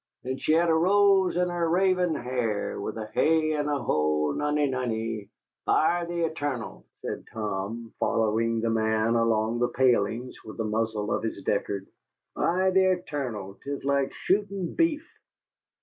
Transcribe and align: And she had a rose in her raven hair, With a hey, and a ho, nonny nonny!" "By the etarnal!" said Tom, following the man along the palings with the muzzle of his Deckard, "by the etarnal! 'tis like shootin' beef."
And 0.23 0.41
she 0.41 0.53
had 0.53 0.67
a 0.67 0.73
rose 0.73 1.37
in 1.37 1.49
her 1.49 1.69
raven 1.69 2.15
hair, 2.15 2.81
With 2.81 2.97
a 2.97 3.05
hey, 3.13 3.51
and 3.51 3.69
a 3.69 3.77
ho, 3.83 4.31
nonny 4.31 4.67
nonny!" 4.67 5.29
"By 5.67 6.05
the 6.05 6.23
etarnal!" 6.25 6.85
said 7.03 7.25
Tom, 7.31 7.93
following 7.99 8.61
the 8.61 8.71
man 8.71 9.13
along 9.13 9.59
the 9.59 9.67
palings 9.69 10.43
with 10.43 10.57
the 10.57 10.63
muzzle 10.65 11.11
of 11.13 11.21
his 11.21 11.43
Deckard, 11.43 11.85
"by 12.35 12.71
the 12.71 12.93
etarnal! 12.97 13.59
'tis 13.63 13.83
like 13.85 14.11
shootin' 14.11 14.73
beef." 14.73 15.07